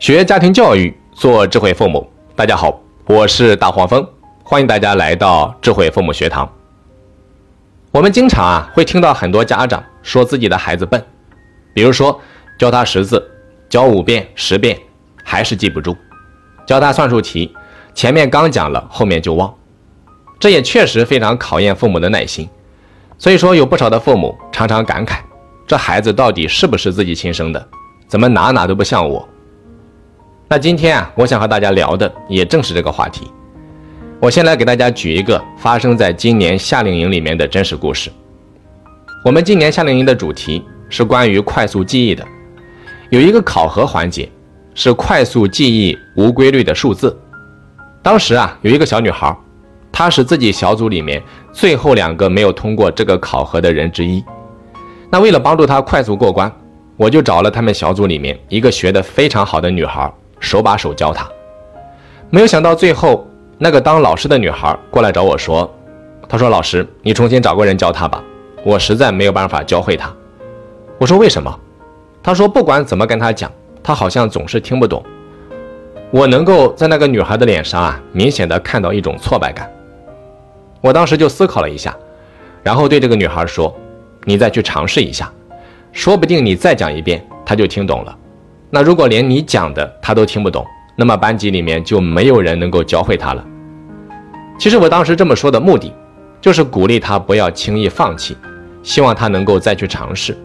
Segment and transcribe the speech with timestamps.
[0.00, 2.10] 学家庭教育，做智慧父母。
[2.34, 4.02] 大家好，我是大黄蜂，
[4.42, 6.50] 欢迎大家来到智慧父母学堂。
[7.92, 11.04] 我们经常啊会听到很多家长说自己的孩子笨，
[11.74, 12.18] 比如说
[12.58, 13.22] 教他识字，
[13.68, 14.74] 教五遍十遍
[15.22, 15.92] 还是记不住；
[16.66, 17.54] 教他算术题，
[17.92, 19.54] 前面刚讲了，后面就忘。
[20.38, 22.48] 这也确实非常考验父母的耐心。
[23.18, 25.18] 所以说，有不少的父母常常感慨：
[25.66, 27.68] 这孩子到底是不是自己亲生的？
[28.08, 29.28] 怎么哪哪都不像我？
[30.52, 33.30] 那今天啊，我想和大家聊的也正是这个话题。
[34.20, 38.10] 我先来给大家举一个发生在今年夏令营里面的真实故事。
[39.24, 42.26] 我们今年夏令营的主题是关于快速记忆的，
[43.10, 44.28] 有一个考核环节
[44.74, 47.16] 是快速记忆无规律的数字。
[48.02, 49.32] 当时啊，有一个小女孩，
[49.92, 51.22] 她是自己小组里面
[51.52, 54.20] 最后两个没有通过这个考核的人之一。
[55.12, 56.52] 那为了帮助她快速过关，
[56.96, 61.28] 我就找了他们小组里面一个学得非常好的女孩，手把手教他。
[62.28, 63.26] 没有想到最后。
[63.62, 65.70] 那个当老师的女孩过来找我说
[66.26, 68.24] ：“她说老师，你重新找个人教她吧，
[68.64, 70.10] 我实在没有办法教会她。”
[70.96, 71.60] 我说为什么？
[72.22, 75.04] 她说不管怎么跟她讲，她好像总是听不懂。
[76.10, 79.70] 我能够在那个女孩的脸上啊，明显的看到一种挫败感。
[80.80, 81.94] 我当时就思考了一下，
[82.62, 83.76] 然后对这个女孩说
[84.24, 85.30] ：“你再去尝试一下，
[85.92, 88.16] 说不定你再讲一遍，她就听懂了。
[88.70, 90.64] 那如果连你讲的她都听不懂，
[90.96, 93.44] 那么班级里面就没有人能够教会她了。”
[94.58, 95.92] 其实我当时这么说的目的，
[96.40, 98.36] 就是鼓励他不要轻易放弃，
[98.82, 100.36] 希望他能够再去尝试。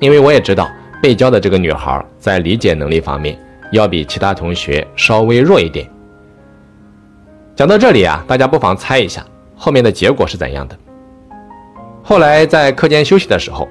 [0.00, 0.68] 因为我也知道
[1.02, 3.38] 被教的这个女孩在理解能力方面
[3.72, 5.90] 要比其他同学稍微弱一点。
[7.56, 9.24] 讲到这里啊，大家不妨猜一下
[9.56, 10.78] 后面的结果是怎样的。
[12.02, 13.66] 后来在课间休息的时候，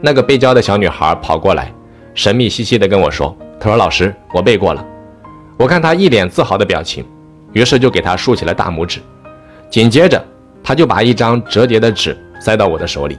[0.00, 1.72] 那个被教的小女孩跑过来，
[2.14, 4.84] 神秘兮兮的跟我说：“他说老师，我背过了。”
[5.58, 7.04] 我看他一脸自豪的表情，
[7.52, 9.00] 于是就给他竖起了大拇指。
[9.70, 10.22] 紧接着，
[10.62, 13.18] 他就把一张折叠的纸塞到我的手里。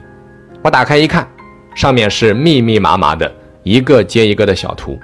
[0.62, 1.28] 我打开一看，
[1.74, 4.98] 上面是密密麻麻的一个接一个的小图。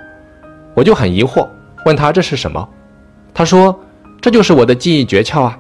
[0.75, 1.49] 我就很疑惑，
[1.87, 2.69] 问他这是什么？
[3.35, 3.77] 他说
[4.21, 5.59] ：“这就是我的记忆诀窍啊。”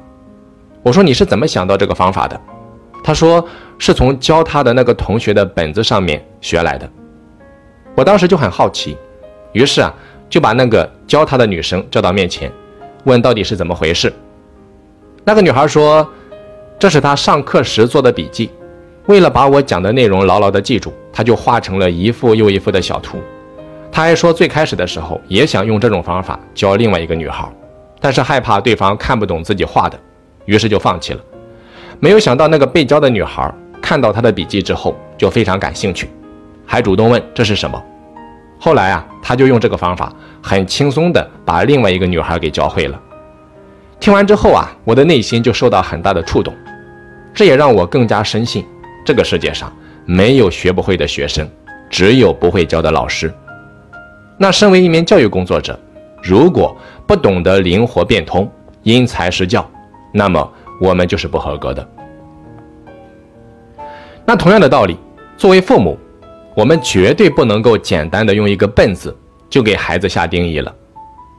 [0.82, 2.40] 我说：“你是怎么想到这个方法的？”
[3.02, 3.44] 他说
[3.78, 6.88] ：“是从教他的那个同学的本子上面学来的。”
[8.00, 8.96] 我当时就很好奇，
[9.52, 9.92] 于是啊，
[10.30, 12.50] 就把那个教他的女生叫到面前，
[13.04, 14.10] 问到底是怎么回事。
[15.22, 16.10] 那个女孩说
[16.80, 18.50] ：“这是她上课时做的笔记，
[19.04, 23.18] 为了把我讲的内容牢牢地记住，她就画成了一幅又一幅的小图。
[23.92, 27.46] 她还说，最开始的时候也想用这种方法教另外一个女孩，
[28.00, 30.00] 但是害怕对方看不懂自己画的，
[30.46, 31.20] 于是就放弃了。
[31.98, 36.08] 没有想到那个被教的女孩看到她的笔记之后就非常感兴趣，
[36.64, 37.78] 还主动问这是什么。
[38.60, 40.12] 后来啊，他就用这个方法
[40.42, 43.00] 很轻松的把另外一个女孩给教会了。”
[43.98, 46.54] 听完之后啊，我的内心就受到很大的触动，
[47.34, 48.64] 这也让我更加深信，
[49.04, 49.72] 这个世界上
[50.04, 51.48] 没有学不会的学生，
[51.88, 53.32] 只有不会教的老师。
[54.38, 55.78] 那身为一名教育工作者，
[56.22, 58.50] 如果不懂得灵活变通、
[58.82, 59.68] 因材施教，
[60.12, 60.50] 那么
[60.80, 61.86] 我们就是不合格的。
[64.24, 64.96] 那同样的道理，
[65.36, 65.98] 作为父母，
[66.54, 69.16] 我们绝对不能够简单的用一个“笨”字
[69.48, 70.74] 就给孩子下定义了，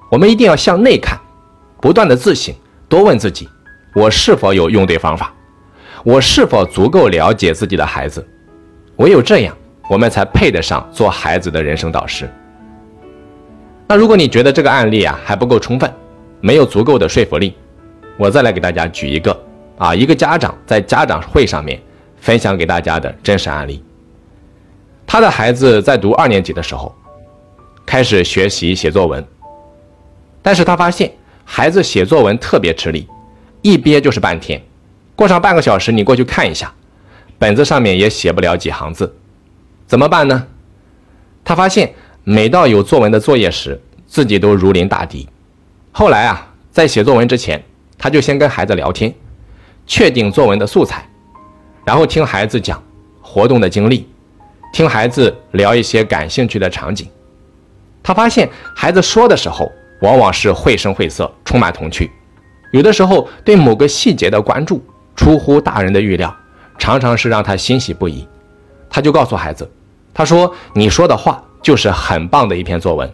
[0.10, 1.20] 我们一定要向内看。
[1.82, 2.54] 不断的自省，
[2.88, 3.50] 多问自己：
[3.94, 5.34] 我是否有用对方法？
[6.04, 8.26] 我是否足够了解自己的孩子？
[8.98, 9.56] 唯有这样，
[9.90, 12.30] 我们才配得上做孩子的人生导师。
[13.88, 15.92] 那如果你觉得这个案例啊还不够充分，
[16.40, 17.56] 没有足够的说服力，
[18.18, 19.38] 我再来给大家举一个
[19.78, 21.80] 啊，一个家长在家长会上面
[22.18, 23.84] 分享给大家的真实案例。
[25.12, 26.96] 他的孩子在读二年级的时候，
[27.86, 29.22] 开始学习写作文，
[30.42, 31.12] 但是他发现。
[31.44, 33.06] 孩子写作文特别吃力，
[33.62, 34.64] 一憋就是半天。
[35.14, 36.74] 过上半个小时，你过去看一下，
[37.38, 39.14] 本子上面也写不了几行字，
[39.86, 40.48] 怎么办呢？
[41.44, 43.78] 他发现每到有作文的作业时，
[44.08, 45.28] 自己都如临大敌。
[45.92, 47.62] 后来啊，在写作文之前，
[47.98, 49.14] 他就先跟孩子聊天，
[49.86, 51.06] 确定作文的素材，
[51.84, 52.82] 然后听孩子讲
[53.22, 54.08] 活动的经历，
[54.72, 57.08] 听孩子聊一些感兴趣的场景。
[58.02, 59.72] 他发现孩子说的时候。
[60.02, 62.10] 往往是绘声绘色，充满童趣，
[62.72, 64.84] 有的时候对某个细节的关注
[65.16, 66.36] 出乎大人的预料，
[66.80, 68.28] 常常是让他欣喜不已。
[68.90, 69.70] 他就告诉孩子
[70.12, 73.08] ：“他说你说的话就是很棒的一篇作文。”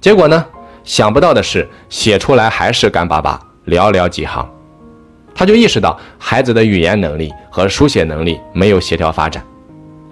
[0.00, 0.46] 结果呢，
[0.84, 3.36] 想不到的是写出来还是干巴巴，
[3.66, 4.48] 寥寥几行。
[5.34, 9.44] 他就意识到孩子的语言能力和书写能力没有协调发展，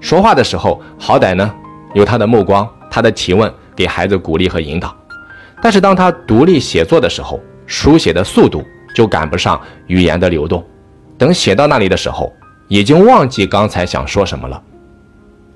[0.00, 1.52] 说话的时候好歹呢
[1.94, 4.94] 有他的目光，他的提问给孩子鼓励和引导。
[5.62, 8.64] 但是当他独立写作的时候，书写的速度
[8.94, 10.64] 就赶不上语言的流动。
[11.18, 12.32] 等写到那里的时候，
[12.68, 14.62] 已经忘记刚才想说什么了。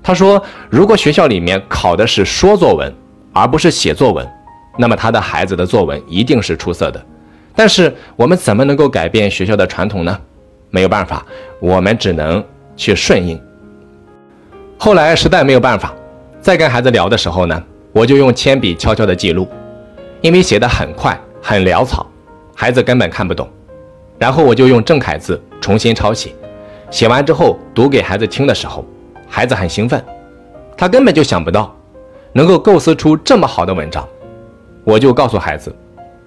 [0.01, 2.91] 他说：“如果学校里面考的是说作文，
[3.31, 4.27] 而不是写作文，
[4.77, 7.05] 那么他的孩子的作文一定是出色的。
[7.55, 10.19] 但是我们怎么能够改变学校的传统呢？
[10.71, 11.23] 没有办法，
[11.59, 12.43] 我们只能
[12.75, 13.39] 去顺应。
[14.83, 15.93] 后来实在没有办法，
[16.41, 17.63] 再跟孩子聊的时候呢，
[17.93, 19.47] 我就用铅笔悄悄的记录，
[20.21, 22.03] 因为写的很快很潦草，
[22.55, 23.47] 孩子根本看不懂。
[24.17, 26.33] 然后我就用正楷字重新抄写，
[26.89, 28.83] 写完之后读给孩子听的时候。”
[29.29, 30.03] 孩子很兴奋，
[30.75, 31.73] 他根本就想不到
[32.33, 34.03] 能够构思出这么好的文章。
[34.83, 35.71] 我就告诉孩子，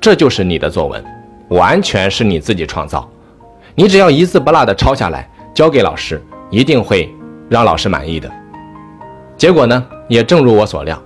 [0.00, 1.04] 这就是你的作文，
[1.48, 3.10] 完全是你自己创造。
[3.74, 7.12] 你只要一字不落的抄下来，交给老师，一定会
[7.48, 8.30] 让老师满意的。
[9.36, 11.00] 结果呢，也正如我所料，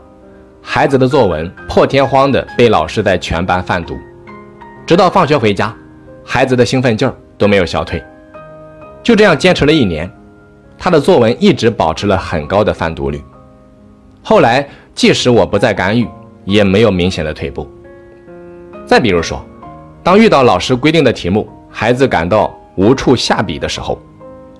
[0.63, 3.97] 孩子的作文破天荒的被老师在全班范读，
[4.87, 5.75] 直到放学回家，
[6.25, 8.03] 孩子的兴奋劲儿都没有消退。
[9.03, 10.11] 就这样坚持了一年。
[10.81, 13.21] 他的作文一直保持了很高的范读率。
[14.23, 16.07] 后来，即使我不再干预，
[16.45, 17.69] 也没有明显的退步。
[18.87, 19.45] 再比如说，
[20.05, 23.99] 当遇到老师规定的题目，孩子感到无处下笔的时候，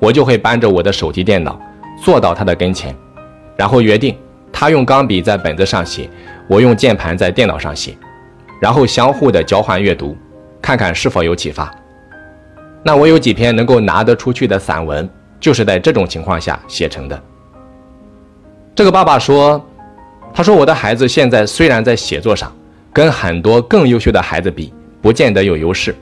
[0.01, 1.57] 我就会搬着我的手提电脑
[2.03, 2.93] 坐到他的跟前，
[3.59, 4.17] 然后约定
[4.51, 6.09] 他用钢笔在本子上写，
[6.49, 7.95] 我用键盘在电脑上写，
[8.59, 10.17] 然后相互的交换阅读，
[10.63, 11.71] 看看是否有启发。
[12.83, 15.07] 那我有几篇能够拿得出去的散文。
[15.41, 17.23] 就是在这种情况下写成的。
[18.75, 19.65] 这个爸爸说
[20.35, 22.53] ：“他说我的孩子现在虽然在写作上
[22.93, 25.95] 跟很多更优秀的孩子比，不见得有优势，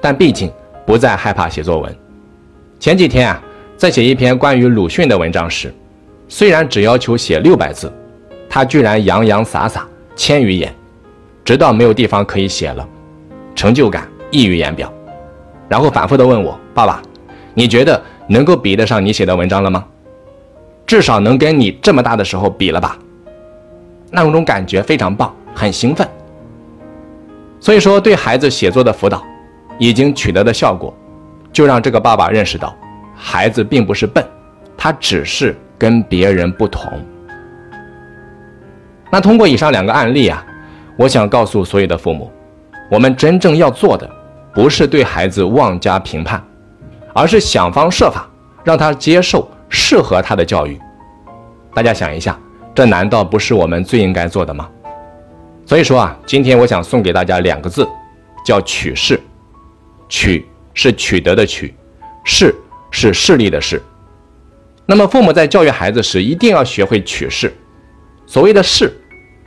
[0.00, 0.48] 但毕竟
[0.86, 1.92] 不再害怕写作文。
[2.78, 3.42] 前几天啊，
[3.76, 5.74] 在写一篇关于鲁迅的文章时，
[6.30, 7.92] 虽然只要求写六百字，
[8.48, 10.72] 他居然洋洋洒洒千余言，
[11.44, 12.88] 直到没有地方可以写了，
[13.54, 14.90] 成就感溢于言表。
[15.68, 17.02] 然后反复的问我：爸爸，
[17.52, 18.00] 你觉得？”
[18.30, 19.84] 能够比得上你写的文章了吗？
[20.86, 22.96] 至少能跟你这么大的时候比了吧？
[24.08, 26.08] 那种感觉非常棒，很兴奋。
[27.58, 29.20] 所以说，对孩子写作的辅导
[29.80, 30.96] 已经取得的效果，
[31.52, 32.72] 就让这个爸爸认识到，
[33.16, 34.24] 孩子并不是笨，
[34.76, 36.92] 他只是跟别人不同。
[39.10, 40.44] 那通过以上两个案例啊，
[40.96, 42.30] 我想告诉所有的父母，
[42.90, 44.08] 我们真正要做的，
[44.54, 46.40] 不是对孩子妄加评判。
[47.12, 48.30] 而是想方设法
[48.62, 50.80] 让他接受适合他的教育。
[51.74, 52.38] 大家想一下，
[52.72, 54.68] 这难道不是我们最应该做的吗？
[55.66, 57.88] 所以说啊，今天我想送给大家两个字，
[58.44, 59.20] 叫取势。
[60.08, 61.74] 取是取得的取，
[62.24, 62.54] 势
[62.92, 63.82] 是势力的势。
[64.86, 67.52] 那么父母在教育孩子时，一定要学会取势。
[68.26, 68.92] 所谓的势，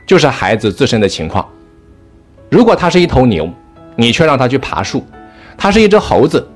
[0.06, 1.46] 就是孩子自身的情况。
[2.50, 3.48] 如果他是一头牛，
[3.96, 5.00] 你却让他去爬树；
[5.56, 6.46] 他是一只猴子。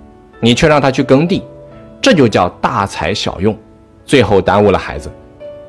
[0.41, 1.43] 你却让他去耕地，
[2.01, 3.59] 这就叫大材小用，
[4.07, 5.11] 最后耽误了孩子。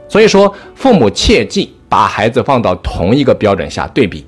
[0.08, 4.28] 所以说，父母切记把孩子放到同一个标准下对比，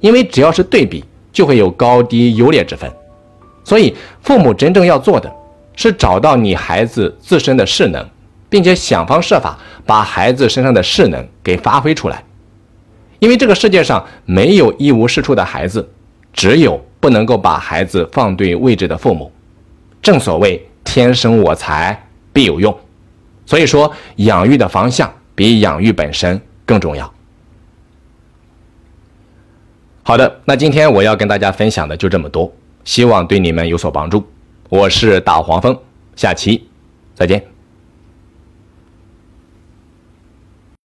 [0.00, 2.90] 因为只要是对比，就会有高低优劣之分。
[3.62, 5.32] 所以，父母真正要做的
[5.78, 8.04] 是找到你孩子自身的势能，
[8.50, 12.24] 并且想方设法把孩子身上的势能给发挥出来。
[13.20, 15.88] 因为这个世界上没有一无是处的孩子，
[16.32, 19.30] 只有不能够把孩子放对位置的父母。
[20.02, 22.76] 正所谓天生我材必有用，
[23.46, 27.08] 所以说养育的方向比养育本身更重要。
[30.02, 34.26] 好的，那今天我要跟大家分享的就这么多，希望对你们有所帮助。
[34.70, 35.74] 我是大黄蜂，
[36.14, 36.68] 下期
[37.14, 37.57] 再见。